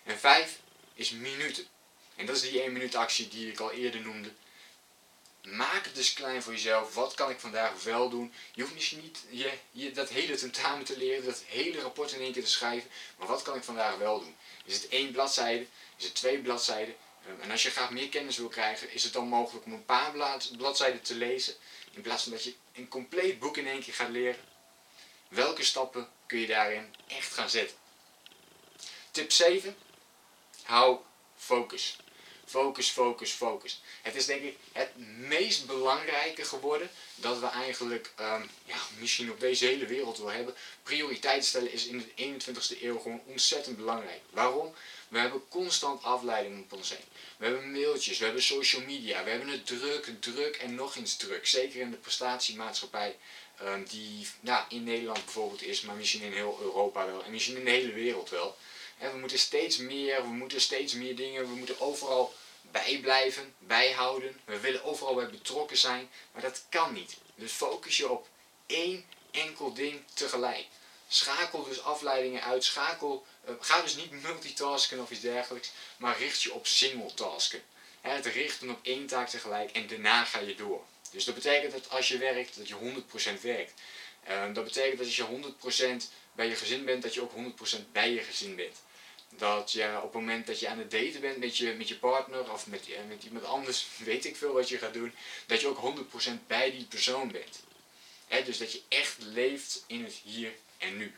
En 0.04 0.20
5 0.20 0.60
is 0.94 1.10
minuten. 1.10 1.68
En 2.16 2.26
dat 2.26 2.36
is 2.36 2.42
die 2.42 2.62
1 2.62 2.74
minuut 2.74 2.96
actie 2.96 3.28
die 3.28 3.52
ik 3.52 3.60
al 3.60 3.72
eerder 3.72 4.02
noemde. 4.02 4.34
Maak 5.44 5.86
het 5.86 5.96
dus 5.96 6.14
klein 6.14 6.44
voor 6.44 6.54
jezelf. 6.54 6.94
Wat 6.94 7.14
kan 7.14 7.30
ik 7.30 7.40
vandaag 7.40 7.84
wel 7.84 8.10
doen? 8.10 8.34
Je 8.54 8.62
hoeft 8.62 8.74
misschien 8.74 9.02
niet 9.02 9.26
je, 9.72 9.92
dat 9.92 10.10
hele 10.10 10.36
tentamen 10.36 10.86
te 10.86 10.98
leren, 10.98 11.26
dat 11.26 11.44
hele 11.48 11.82
rapport 11.82 12.12
in 12.12 12.20
één 12.20 12.32
keer 12.32 12.44
te 12.44 12.50
schrijven. 12.50 12.90
Maar 13.18 13.28
wat 13.28 13.42
kan 13.42 13.56
ik 13.56 13.64
vandaag 13.64 13.98
wel 13.98 14.20
doen? 14.20 14.36
Is 14.66 14.74
het 14.74 14.88
één 14.88 15.12
bladzijde? 15.12 15.66
Is 15.98 16.04
het 16.04 16.16
twee 16.16 16.40
bladzijden? 16.40 16.96
Ehm, 17.28 17.42
en 17.42 17.52
als 17.52 17.64
je 17.64 17.70
graag 17.70 17.90
meer 17.90 18.10
kennis 18.10 18.38
wil 18.38 18.48
krijgen, 18.48 18.92
is 18.92 19.04
het 19.04 19.14
dan 19.14 19.28
mogelijk 19.28 19.66
om 19.66 19.74
een 19.74 19.86
paar 19.86 20.12
bladzijden 20.58 21.02
te 21.02 21.16
lezen. 21.16 21.56
In 21.92 22.02
plaats 22.02 22.24
van 22.24 22.32
dat 22.32 22.44
je 22.44 22.54
een 22.74 22.88
compleet 22.88 23.40
boek 23.40 23.58
in 23.58 23.68
één 23.68 23.84
keer 23.84 23.94
gaat 23.94 24.10
leren. 24.10 24.42
Welke 25.28 25.64
stappen 25.64 26.10
kun 26.26 26.40
je 26.40 26.48
daarin 26.48 26.96
echt 27.08 27.34
gaan 27.34 27.50
zetten? 27.50 27.78
Tip 29.12 29.32
7. 29.32 29.78
Hou 30.64 31.00
focus. 31.36 31.98
Focus, 32.54 32.90
focus, 32.90 33.32
focus. 33.32 33.82
Het 34.02 34.16
is 34.16 34.26
denk 34.26 34.42
ik 34.42 34.58
het 34.72 34.90
meest 35.18 35.66
belangrijke 35.66 36.44
geworden 36.44 36.90
dat 37.16 37.40
we 37.40 37.48
eigenlijk 37.48 38.12
um, 38.20 38.50
ja, 38.66 38.76
misschien 39.00 39.32
op 39.32 39.40
deze 39.40 39.66
hele 39.66 39.86
wereld 39.86 40.18
wil 40.18 40.32
hebben. 40.32 40.56
Prioriteit 40.84 41.46
stellen 41.46 41.72
is 41.72 41.86
in 41.86 41.98
de 41.98 42.24
21ste 42.24 42.82
eeuw 42.82 43.00
gewoon 43.00 43.22
ontzettend 43.26 43.78
belangrijk. 43.78 44.20
Waarom? 44.30 44.74
We 45.08 45.20
hebben 45.20 45.48
constant 45.50 46.04
afleiding 46.04 46.64
op 46.64 46.74
ons 46.74 46.90
heen. 46.90 47.06
We 47.38 47.46
hebben 47.46 47.72
mailtjes, 47.72 48.18
we 48.18 48.26
hebben 48.26 48.44
social 48.44 48.82
media, 48.82 49.24
we 49.24 49.30
hebben 49.30 49.50
het 49.50 49.66
druk, 49.66 50.12
druk 50.20 50.56
en 50.56 50.76
nog 50.76 50.96
eens 50.96 51.16
druk. 51.16 51.48
Zeker 51.48 51.80
in 51.80 51.92
de 51.92 51.98
prestatiemaatschappij 51.98 53.16
um, 53.64 53.86
die 53.90 54.28
nou, 54.40 54.64
in 54.70 54.84
Nederland 54.84 55.26
bijvoorbeeld 55.26 55.64
is, 55.64 55.82
maar 55.82 55.96
misschien 55.96 56.22
in 56.22 56.34
heel 56.34 56.58
Europa 56.62 57.06
wel 57.06 57.24
en 57.24 57.32
misschien 57.32 57.58
in 57.58 57.66
de 57.66 57.72
hele 57.72 57.94
wereld 57.94 58.30
wel. 58.30 58.58
En 58.98 59.12
we 59.12 59.18
moeten 59.18 59.40
steeds 59.40 59.78
meer, 59.78 60.22
we 60.22 60.34
moeten 60.34 60.62
steeds 60.62 60.94
meer 60.94 61.16
dingen, 61.16 61.50
we 61.50 61.56
moeten 61.56 61.80
overal 61.80 62.34
bijblijven, 62.74 63.56
bijhouden. 63.60 64.42
We 64.46 64.60
willen 64.60 64.84
overal 64.84 65.16
bij 65.16 65.30
betrokken 65.30 65.78
zijn, 65.78 66.10
maar 66.32 66.42
dat 66.42 66.66
kan 66.70 66.94
niet. 66.94 67.18
Dus 67.36 67.52
focus 67.52 67.98
je 67.98 68.10
op 68.10 68.28
één 68.66 69.06
enkel 69.32 69.74
ding 69.74 70.04
tegelijk. 70.14 70.66
Schakel 71.08 71.64
dus 71.64 71.84
afleidingen 71.84 72.44
uit, 72.44 72.64
schakel 72.64 73.26
Uh, 73.50 73.56
ga 73.60 73.82
dus 73.82 73.96
niet 73.96 74.12
multitasken 74.12 75.02
of 75.02 75.12
iets 75.12 75.22
dergelijks, 75.22 75.72
maar 75.98 76.18
richt 76.18 76.42
je 76.42 76.54
op 76.54 76.68
single 76.68 77.14
tasken. 77.14 77.62
het 78.02 78.26
richten 78.26 78.70
op 78.70 78.80
één 78.82 79.08
taak 79.08 79.30
tegelijk 79.30 79.72
en 79.72 79.88
daarna 79.88 80.24
ga 80.26 80.40
je 80.40 80.56
door. 80.56 80.84
Dus 81.12 81.26
dat 81.26 81.36
betekent 81.36 81.72
dat 81.72 81.90
als 81.90 82.08
je 82.08 82.18
werkt, 82.18 82.58
dat 82.58 82.68
je 82.68 82.76
100% 83.38 83.42
werkt. 83.42 83.74
Uh, 84.30 84.54
dat 84.54 84.64
betekent 84.64 84.98
dat 84.98 85.06
als 85.06 85.16
je 85.16 86.04
100% 86.04 86.04
bij 86.34 86.48
je 86.48 86.56
gezin 86.56 86.86
bent, 86.86 87.04
dat 87.04 87.14
je 87.14 87.22
ook 87.22 87.32
100% 87.32 87.92
bij 87.92 88.12
je 88.12 88.22
gezin 88.22 88.56
bent. 88.56 88.78
Dat 89.38 89.72
je 89.72 89.96
op 89.96 90.04
het 90.04 90.14
moment 90.14 90.48
dat 90.48 90.60
je 90.60 90.68
aan 90.68 90.78
het 90.78 90.92
daten 90.92 91.22
bent 91.22 91.38
met 91.38 91.58
je, 91.58 91.74
met 91.74 91.88
je 91.88 91.98
partner 91.98 92.52
of 92.52 92.68
met, 92.68 92.88
uh, 92.88 92.96
met 93.08 93.24
iemand 93.24 93.46
anders, 93.46 93.88
weet 93.98 94.26
ik 94.26 94.36
veel 94.36 94.54
wat 94.54 94.70
je 94.70 94.78
gaat 94.78 94.94
doen, 94.94 95.14
dat 95.46 95.62
je 95.62 95.68
ook 95.68 95.98
100% 96.28 96.32
bij 96.48 96.72
die 96.72 96.86
persoon 96.86 97.32
bent. 97.32 97.64
dus 98.46 98.58
dat 98.58 98.72
je 98.72 98.82
echt 98.88 99.18
leeft 99.20 99.84
in 99.88 100.04
het 100.04 100.14
hier 100.24 100.52
en 100.78 100.98
nu. 100.98 101.14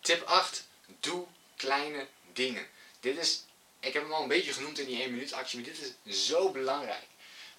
Tip 0.00 0.22
8. 0.22 0.66
Doe 1.00 1.26
kleine 1.56 2.06
dingen. 2.32 2.66
Dit 3.00 3.16
is, 3.16 3.44
ik 3.80 3.92
heb 3.92 4.02
hem 4.02 4.12
al 4.12 4.22
een 4.22 4.28
beetje 4.28 4.52
genoemd 4.52 4.78
in 4.78 4.86
die 4.86 5.00
1 5.00 5.10
minuut 5.10 5.32
actie, 5.32 5.60
maar 5.60 5.68
dit 5.68 5.94
is 6.02 6.26
zo 6.26 6.50
belangrijk. 6.50 7.06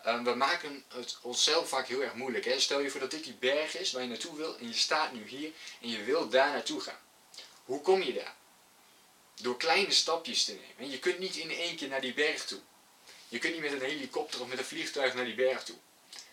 Ehm, 0.03 0.23
we 0.23 0.33
maken 0.33 0.83
het 0.87 1.17
onszelf 1.21 1.69
vaak 1.69 1.87
heel 1.87 2.03
erg 2.03 2.13
moeilijk. 2.13 2.53
Stel 2.57 2.79
je 2.79 2.89
voor 2.89 2.99
dat 2.99 3.11
dit 3.11 3.23
die 3.23 3.33
berg 3.33 3.77
is 3.77 3.91
waar 3.91 4.01
je 4.01 4.07
naartoe 4.07 4.35
wil 4.35 4.57
en 4.57 4.67
je 4.67 4.73
staat 4.73 5.13
nu 5.13 5.27
hier 5.27 5.51
en 5.81 5.89
je 5.89 6.03
wil 6.03 6.29
daar 6.29 6.51
naartoe 6.51 6.81
gaan. 6.81 6.99
Hoe 7.65 7.81
kom 7.81 8.01
je 8.01 8.13
daar? 8.13 8.35
Door 9.41 9.57
kleine 9.57 9.91
stapjes 9.91 10.45
te 10.45 10.53
nemen. 10.53 10.91
Je 10.91 10.99
kunt 10.99 11.19
niet 11.19 11.35
in 11.35 11.51
één 11.51 11.75
keer 11.75 11.87
naar 11.87 12.01
die 12.01 12.13
berg 12.13 12.45
toe. 12.45 12.59
Je 13.27 13.39
kunt 13.39 13.53
niet 13.53 13.61
met 13.61 13.71
een 13.71 13.89
helikopter 13.89 14.41
of 14.41 14.47
met 14.47 14.57
een 14.57 14.65
vliegtuig 14.65 15.13
naar 15.13 15.25
die 15.25 15.35
berg 15.35 15.63
toe. 15.63 15.75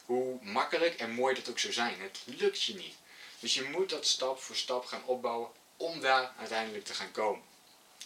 Hoe 0.04 0.38
makkelijk 0.42 0.94
en 0.94 1.10
mooi 1.10 1.34
dat 1.34 1.48
ook 1.48 1.58
zou 1.58 1.72
zijn, 1.72 2.00
het 2.00 2.18
lukt 2.24 2.62
je 2.62 2.74
niet. 2.74 2.94
Dus 3.40 3.54
je 3.54 3.62
moet 3.62 3.90
dat 3.90 4.06
stap 4.06 4.40
voor 4.40 4.56
stap 4.56 4.84
gaan 4.84 5.04
opbouwen 5.04 5.50
om 5.76 6.00
daar 6.00 6.34
uiteindelijk 6.38 6.84
te 6.84 6.94
gaan 6.94 7.10
komen. 7.10 7.44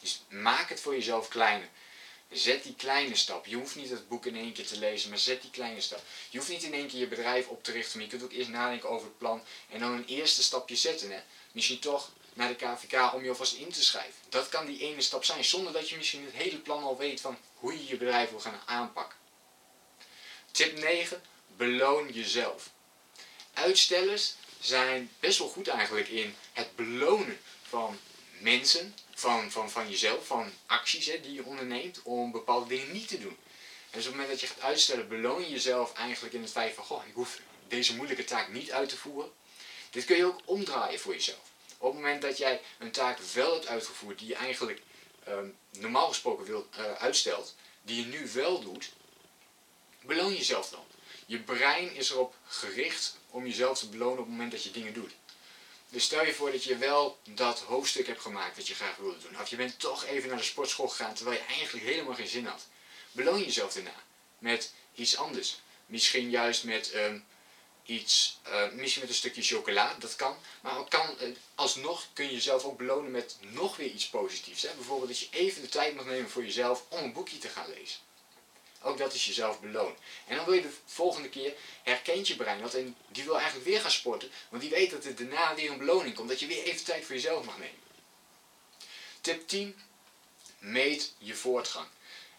Dus 0.00 0.23
maak 0.28 0.69
het 0.69 0.80
voor 0.80 0.95
jezelf 0.95 1.28
kleiner. 1.28 1.69
Zet 2.30 2.62
die 2.62 2.75
kleine 2.75 3.16
stap. 3.16 3.47
Je 3.47 3.57
hoeft 3.57 3.76
niet 3.76 3.90
het 3.90 4.09
boek 4.09 4.26
in 4.26 4.37
één 4.37 4.52
keer 4.52 4.66
te 4.66 4.78
lezen, 4.78 5.09
maar 5.09 5.19
zet 5.19 5.42
die 5.42 5.50
kleine 5.50 5.80
stap. 5.80 6.02
Je 6.30 6.38
hoeft 6.38 6.50
niet 6.50 6.62
in 6.62 6.75
één 6.75 6.88
keer 6.88 7.00
je 7.00 7.07
bedrijf 7.07 7.49
op 7.49 7.64
te 7.64 7.73
richten, 7.73 7.97
maar 7.99 8.07
je 8.07 8.11
kunt 8.11 8.23
ook 8.23 8.33
eerst 8.33 8.50
nadenken 8.50 8.88
over 8.88 9.07
het 9.07 9.19
plan 9.19 9.42
en 9.69 9.80
dan 9.80 9.92
een 9.92 10.07
eerste 10.07 10.42
stapje 10.42 10.76
zetten. 10.76 11.11
Hè? 11.11 11.21
Misschien 11.52 11.78
toch 11.78 12.11
naar 12.32 12.49
de 12.49 12.54
KVK 12.54 13.12
om 13.14 13.22
je 13.22 13.28
alvast 13.28 13.54
in 13.54 13.72
te 13.72 13.82
schrijven. 13.82 14.14
Dat 14.28 14.49
kan 14.49 14.66
die 14.66 14.80
ene 14.80 15.00
stap 15.00 15.25
zijn, 15.25 15.44
zonder 15.44 15.72
dat 15.72 15.88
je 15.88 15.96
misschien 15.96 16.25
het 16.25 16.34
hele 16.34 16.58
plan 16.58 16.82
al 16.82 16.96
weet 16.96 17.20
van 17.20 17.38
hoe 17.54 17.72
je 17.72 17.87
je 17.87 17.96
bedrijf 17.96 18.30
wil 18.30 18.40
gaan 18.40 18.60
aanpakken. 18.66 19.18
Tip 20.50 20.78
9. 20.78 21.22
Beloon 21.56 22.12
jezelf. 22.12 22.70
Uitstellers 23.54 24.34
zijn 24.60 25.10
best 25.20 25.38
wel 25.38 25.49
goed 25.49 25.68
eigenlijk 25.68 26.08
in 26.08 26.34
het 26.52 26.76
belonen 26.76 27.40
van 27.62 27.99
mensen, 28.38 28.94
van, 29.14 29.50
van, 29.50 29.70
van 29.70 29.90
jezelf, 29.90 30.26
van 30.26 30.52
acties 30.66 31.06
hè, 31.06 31.20
die 31.20 31.32
je 31.32 31.44
onderneemt 31.44 32.02
om 32.02 32.32
bepaalde 32.32 32.66
dingen 32.68 32.92
niet 32.92 33.08
te 33.08 33.18
doen. 33.18 33.37
En 33.90 33.99
dus 33.99 34.06
op 34.06 34.12
het 34.12 34.20
moment 34.20 34.28
dat 34.28 34.40
je 34.40 34.46
gaat 34.46 34.60
uitstellen, 34.60 35.08
beloon 35.08 35.40
je 35.42 35.50
jezelf 35.50 35.92
eigenlijk 35.92 36.34
in 36.34 36.42
het 36.42 36.50
feit 36.50 36.75
van, 36.75 36.84
goh, 36.84 37.06
ik 37.06 37.14
hoef 37.14 37.40
deze 37.68 37.96
moeilijke 37.96 38.25
taak 38.25 38.49
niet 38.49 38.72
uit 38.72 38.88
te 38.88 38.96
voeren. 38.96 39.32
Dit 39.90 40.04
kun 40.04 40.16
je 40.16 40.25
ook 40.25 40.40
omdraaien 40.44 41.00
voor 41.00 41.12
jezelf. 41.12 41.50
Op 41.80 41.92
het 41.92 42.02
moment 42.02 42.22
dat 42.22 42.38
jij 42.38 42.60
een 42.78 42.90
taak 42.90 43.18
wel 43.18 43.52
hebt 43.52 43.66
uitgevoerd 43.66 44.18
die 44.18 44.28
je 44.28 44.34
eigenlijk 44.34 44.82
ehm, 45.25 45.49
normaal 45.70 46.08
gesproken 46.08 46.44
wilt, 46.44 46.76
uh, 46.78 46.92
uitstelt, 46.92 47.54
die 47.82 47.96
je 48.00 48.06
nu 48.06 48.30
wel 48.32 48.60
doet, 48.60 48.92
beloon 50.00 50.34
jezelf 50.34 50.68
dan. 50.68 50.84
Je 51.26 51.38
brein 51.38 51.94
is 51.94 52.10
erop 52.10 52.34
gericht 52.46 53.16
om 53.30 53.46
jezelf 53.46 53.78
te 53.78 53.88
belonen 53.88 54.18
op 54.18 54.25
het 54.25 54.28
moment 54.28 54.52
dat 54.52 54.62
je 54.62 54.70
dingen 54.70 54.92
doet. 54.92 55.12
Dus 55.88 56.04
stel 56.04 56.25
je 56.25 56.34
voor 56.34 56.50
dat 56.50 56.64
je 56.64 56.76
wel 56.76 57.18
dat 57.25 57.60
hoofdstuk 57.60 58.06
hebt 58.06 58.20
gemaakt 58.20 58.56
dat 58.56 58.66
je 58.66 58.75
graag 58.75 58.96
wilde 58.96 59.18
doen. 59.18 59.40
Of 59.40 59.49
je 59.49 59.56
bent 59.56 59.78
toch 59.78 60.04
even 60.04 60.28
naar 60.28 60.38
de 60.38 60.44
sportschool 60.44 60.88
gegaan 60.88 61.14
terwijl 61.14 61.37
je 61.37 61.54
eigenlijk 61.54 61.87
helemaal 61.87 62.14
geen 62.14 62.28
zin 62.28 62.46
had. 62.46 62.66
Beloon 63.12 63.42
jezelf 63.42 63.72
daarna 63.72 64.02
met 64.38 64.72
iets 64.94 65.16
anders. 65.16 65.60
Misschien 65.87 66.30
juist 66.30 66.64
met 66.64 66.94
um, 66.94 67.25
iets, 67.90 68.38
uh, 68.49 68.70
misschien 68.73 69.00
met 69.00 69.11
een 69.11 69.16
stukje 69.16 69.42
chocola, 69.42 69.97
dat 69.99 70.16
kan. 70.16 70.37
Maar 70.61 70.85
kan, 70.88 71.16
uh, 71.20 71.28
alsnog 71.54 72.06
kun 72.12 72.25
je 72.25 72.32
jezelf 72.32 72.64
ook 72.64 72.78
belonen 72.78 73.11
met 73.11 73.37
nog 73.40 73.76
weer 73.76 73.90
iets 73.90 74.09
positiefs. 74.09 74.62
Hè? 74.62 74.75
Bijvoorbeeld 74.75 75.09
dat 75.09 75.18
je 75.18 75.28
even 75.30 75.62
de 75.62 75.68
tijd 75.68 75.94
mag 75.94 76.04
nemen 76.04 76.30
voor 76.30 76.44
jezelf 76.44 76.85
om 76.88 76.99
een 76.99 77.12
boekje 77.12 77.38
te 77.38 77.49
gaan 77.49 77.68
lezen. 77.68 77.99
Ook 78.82 78.99
dat 78.99 79.14
is 79.14 79.26
jezelf 79.26 79.61
beloon. 79.61 79.94
En 80.26 80.37
dan 80.37 80.44
wil 80.44 80.54
je 80.54 80.62
de 80.62 80.73
volgende 80.85 81.28
keer, 81.28 81.54
herkent 81.82 82.28
je 82.28 82.37
brein 82.37 82.61
dat 82.61 82.75
en 82.75 82.97
die 83.09 83.25
wil 83.25 83.37
eigenlijk 83.37 83.66
weer 83.66 83.80
gaan 83.80 83.90
sporten, 83.90 84.30
want 84.49 84.62
die 84.62 84.70
weet 84.70 84.90
dat 84.90 85.04
er 85.04 85.16
daarna 85.16 85.54
weer 85.54 85.70
een 85.70 85.78
beloning 85.78 86.14
komt, 86.14 86.28
dat 86.28 86.40
je 86.40 86.47
weer 86.47 86.62
even 86.62 86.85
tijd 86.85 87.04
voor 87.04 87.14
jezelf 87.14 87.44
mag 87.44 87.59
nemen. 87.59 87.78
Tip 89.20 89.49
10. 89.49 89.80
Meet 90.59 91.14
je 91.18 91.35
voortgang. 91.35 91.87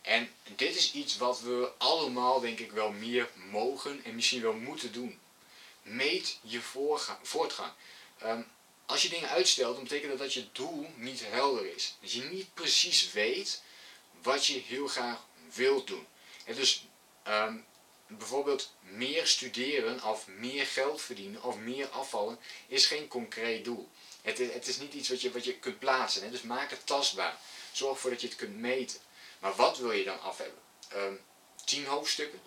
En 0.02 0.30
dit 0.56 0.76
is 0.76 0.94
iets 0.94 1.18
wat 1.18 1.42
we 1.42 1.72
allemaal 1.78 2.40
denk 2.40 2.60
ik 2.60 2.72
wel 2.72 2.92
meer 2.92 3.30
mogen 3.52 4.04
en 4.04 4.16
misschien 4.16 4.42
wel 4.42 4.54
moeten 4.54 4.92
doen. 4.92 5.20
Meet 5.82 6.40
je 6.42 6.62
voortgang. 6.62 7.72
Um, 8.24 8.48
als 8.86 9.02
je 9.02 9.10
dingen 9.10 9.30
uitstelt, 9.30 9.76
dan 9.76 9.84
betekent 9.84 10.10
dat 10.10 10.20
dat 10.20 10.34
je 10.34 10.52
doel 10.52 10.90
niet 10.96 11.22
helder 11.26 11.76
is. 11.76 11.96
Dat 12.02 12.12
je 12.12 12.24
niet 12.24 12.54
precies 12.54 13.12
weet 13.12 13.62
wat 14.22 14.46
je 14.46 14.60
heel 14.60 14.88
graag 14.88 15.26
wilt 15.54 15.88
doen. 15.88 16.08
En 16.46 16.56
dus 16.56 16.88
ehm, 17.24 17.58
bijvoorbeeld 18.08 18.74
meer 18.80 19.28
studeren 19.28 20.04
of 20.04 20.28
meer 20.28 20.66
geld 20.66 21.02
verdienen 21.02 21.44
of 21.44 21.58
meer 21.58 21.88
afvallen 21.88 22.40
is 22.68 22.86
geen 22.86 23.08
concreet 23.08 23.66
doel. 23.66 23.90
Het 24.22 24.40
is, 24.40 24.54
het 24.54 24.68
is 24.68 24.78
niet 24.78 24.94
iets 24.94 25.10
wat 25.10 25.22
je, 25.22 25.32
wat 25.32 25.44
je 25.44 25.60
kunt 25.60 25.80
plaatsen. 25.80 26.24
Hè? 26.24 26.30
Dus 26.30 26.42
maak 26.42 26.70
het 26.70 26.86
tastbaar. 26.86 27.38
Zorg 27.72 27.94
ervoor 27.94 28.10
dat 28.10 28.22
je 28.22 28.28
het 28.28 28.36
kunt 28.36 28.58
meten. 28.58 29.00
Maar 29.40 29.56
wat 29.56 29.78
wil 29.78 29.92
je 29.92 30.04
dan 30.04 30.22
af 30.22 30.38
hebben? 30.38 30.60
Um, 30.96 31.22
tien 31.66 31.86
hoofdstukken? 31.86 32.42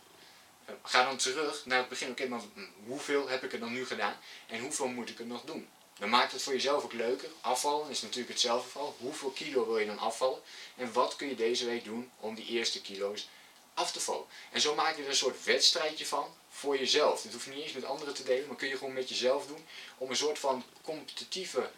Ga 0.83 1.05
dan 1.05 1.17
terug 1.17 1.67
naar 1.67 1.79
het 1.79 1.89
begin. 1.89 2.11
Oké, 2.11 2.29
maar 2.29 2.41
hoeveel 2.87 3.29
heb 3.29 3.45
ik 3.45 3.53
er 3.53 3.61
dan 3.61 3.73
nu 3.73 3.87
gedaan? 3.87 4.17
En 4.47 4.61
hoeveel 4.61 4.87
moet 4.87 5.11
ik 5.11 5.19
er 5.19 5.27
nog 5.27 5.43
doen? 5.43 5.69
Dan 5.99 6.09
maakt 6.09 6.33
het 6.33 6.43
voor 6.43 6.53
jezelf 6.53 6.85
ook 6.85 6.93
leuker. 6.93 7.29
Afvallen 7.41 7.91
is 7.91 8.03
natuurlijk 8.03 8.29
hetzelfde 8.29 8.65
geval. 8.65 8.97
Hoeveel 8.99 9.31
kilo 9.31 9.67
wil 9.67 9.79
je 9.79 9.87
dan 9.87 9.99
afvallen? 9.99 10.41
En 10.77 10.93
wat 10.93 11.17
kun 11.17 11.29
je 11.29 11.35
deze 11.35 11.65
week 11.65 11.85
doen 11.85 12.11
om 12.21 12.35
die 12.35 12.47
eerste 12.47 12.81
kilo's 12.81 13.29
af 13.75 13.93
te 13.93 14.01
vallen. 14.01 14.25
En 14.51 14.61
zo 14.61 14.75
maak 14.75 14.97
je 14.97 15.03
er 15.03 15.09
een 15.09 15.17
soort 15.17 15.45
wedstrijdje 15.45 16.07
van 16.07 16.35
voor 16.49 16.79
jezelf. 16.79 17.23
Dit 17.23 17.33
hoef 17.33 17.45
je 17.45 17.51
niet 17.51 17.63
eens 17.63 17.73
met 17.73 17.85
anderen 17.85 18.15
te 18.15 18.23
delen, 18.23 18.47
maar 18.47 18.57
kun 18.57 18.69
je 18.69 18.77
gewoon 18.77 18.93
met 18.93 19.09
jezelf 19.09 19.47
doen. 19.47 19.67
Om 19.99 20.11
een 20.11 20.17
soort 20.17 20.39
van 20.39 20.65
competitieve, 20.83 21.71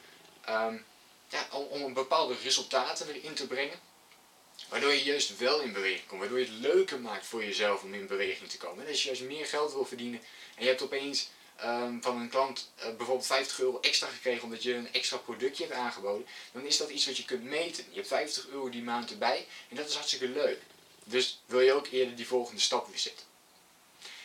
um, 0.49 0.85
ja, 1.29 1.47
om, 1.51 1.83
een 1.83 1.93
bepaalde 1.93 2.35
resultaten 2.43 3.09
erin 3.09 3.35
te 3.35 3.47
brengen. 3.47 3.79
Waardoor 4.69 4.93
je 4.93 5.05
juist 5.05 5.39
wel 5.39 5.61
in 5.61 5.73
beweging 5.73 6.07
komt. 6.07 6.21
Waardoor 6.21 6.39
je 6.39 6.45
het 6.45 6.55
leuker 6.55 7.01
maakt 7.01 7.27
voor 7.27 7.45
jezelf 7.45 7.83
om 7.83 7.95
in 7.95 8.07
beweging 8.07 8.51
te 8.51 8.57
komen. 8.57 8.85
En 8.85 8.91
als 8.91 9.03
je 9.03 9.07
juist 9.07 9.23
meer 9.23 9.47
geld 9.47 9.73
wil 9.73 9.85
verdienen 9.85 10.21
en 10.55 10.63
je 10.63 10.69
hebt 10.69 10.83
opeens 10.83 11.29
um, 11.65 12.03
van 12.03 12.21
een 12.21 12.29
klant 12.29 12.71
uh, 12.79 12.85
bijvoorbeeld 12.85 13.27
50 13.27 13.61
euro 13.61 13.81
extra 13.81 14.09
gekregen 14.09 14.43
omdat 14.43 14.63
je 14.63 14.75
een 14.75 14.93
extra 14.93 15.17
productje 15.17 15.65
hebt 15.65 15.77
aangeboden. 15.77 16.27
Dan 16.53 16.65
is 16.65 16.77
dat 16.77 16.91
iets 16.91 17.07
wat 17.07 17.17
je 17.17 17.25
kunt 17.25 17.45
meten. 17.45 17.85
Je 17.89 17.97
hebt 17.97 18.09
50 18.09 18.49
euro 18.49 18.71
die 18.71 18.83
maand 18.83 19.11
erbij 19.11 19.47
en 19.69 19.77
dat 19.77 19.89
is 19.89 19.95
hartstikke 19.95 20.29
leuk. 20.29 20.61
Dus 21.05 21.41
wil 21.47 21.61
je 21.61 21.73
ook 21.73 21.87
eerder 21.87 22.17
die 22.17 22.27
volgende 22.27 22.61
stap 22.61 22.89
weer 22.89 22.99
zetten. 22.99 23.27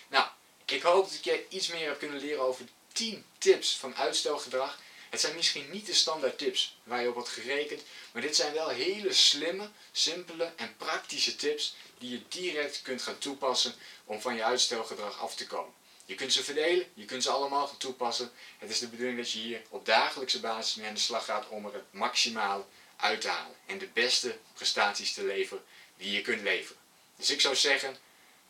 Nou, 0.07 0.25
ik 0.65 0.81
hoop 0.81 1.03
dat 1.03 1.13
ik 1.13 1.23
je 1.23 1.45
iets 1.49 1.67
meer 1.67 1.87
heb 1.87 1.99
kunnen 1.99 2.19
leren 2.19 2.43
over 2.43 2.65
10 2.91 3.25
tips 3.37 3.77
van 3.77 3.95
uitstelgedrag. 3.95 4.79
Het 5.11 5.19
zijn 5.19 5.35
misschien 5.35 5.69
niet 5.71 5.85
de 5.85 5.93
standaard 5.93 6.37
tips 6.37 6.77
waar 6.83 7.01
je 7.01 7.07
op 7.07 7.13
wordt 7.13 7.29
gerekend, 7.29 7.81
maar 8.11 8.21
dit 8.21 8.35
zijn 8.35 8.53
wel 8.53 8.69
hele 8.69 9.13
slimme, 9.13 9.69
simpele 9.91 10.51
en 10.55 10.75
praktische 10.77 11.35
tips 11.35 11.75
die 11.97 12.11
je 12.11 12.21
direct 12.27 12.81
kunt 12.81 13.01
gaan 13.01 13.17
toepassen 13.17 13.73
om 14.05 14.21
van 14.21 14.35
je 14.35 14.43
uitstelgedrag 14.43 15.19
af 15.19 15.35
te 15.35 15.47
komen. 15.47 15.73
Je 16.05 16.15
kunt 16.15 16.33
ze 16.33 16.43
verdelen, 16.43 16.85
je 16.93 17.05
kunt 17.05 17.23
ze 17.23 17.29
allemaal 17.29 17.67
gaan 17.67 17.77
toepassen. 17.77 18.31
Het 18.57 18.69
is 18.69 18.79
de 18.79 18.87
bedoeling 18.87 19.17
dat 19.17 19.31
je 19.31 19.39
hier 19.39 19.61
op 19.69 19.85
dagelijkse 19.85 20.39
basis 20.39 20.75
mee 20.75 20.87
aan 20.87 20.93
de 20.93 20.99
slag 20.99 21.25
gaat 21.25 21.49
om 21.49 21.65
er 21.65 21.73
het 21.73 21.93
maximaal 21.93 22.69
uit 22.95 23.21
te 23.21 23.27
halen 23.27 23.55
en 23.65 23.77
de 23.77 23.87
beste 23.87 24.37
prestaties 24.53 25.13
te 25.13 25.23
leveren 25.23 25.63
die 25.97 26.11
je 26.11 26.21
kunt 26.21 26.41
leveren. 26.41 26.81
Dus 27.15 27.29
ik 27.29 27.41
zou 27.41 27.55
zeggen, 27.55 27.97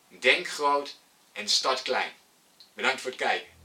denk 0.07 0.47
groot 0.47 0.95
en 1.31 1.49
start 1.49 1.81
klein. 1.81 2.13
Bedankt 2.73 3.01
voor 3.01 3.11
het 3.11 3.19
kijken. 3.19 3.60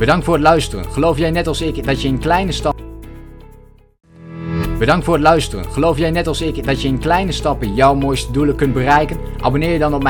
Bedankt 0.00 0.24
voor 0.24 0.34
het 0.34 0.42
luisteren. 0.42 0.84
Geloof 0.84 1.18
jij 1.18 1.30
net 1.30 1.46
als 1.46 1.60
ik 1.60 1.84
dat 1.84 2.02
je 2.02 2.08
in 2.08 2.18
kleine 2.18 2.52
stappen. 2.52 2.84
Bedankt 4.78 5.04
voor 5.04 5.14
het 5.14 5.22
luisteren. 5.22 5.64
Geloof 5.64 5.98
jij 5.98 6.10
net 6.10 6.26
als 6.26 6.40
ik 6.40 6.64
dat 6.64 6.82
je 6.82 6.88
in 6.88 6.98
kleine 6.98 7.32
stappen 7.32 7.74
jouw 7.74 7.94
mooiste 7.94 8.32
doelen 8.32 8.56
kunt 8.56 8.72
bereiken? 8.72 9.16
Abonneer 9.40 9.72
je 9.72 9.78
dan 9.78 9.94
op 9.94 10.02
mijn 10.02 10.08